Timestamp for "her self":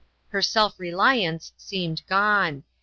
0.29-0.79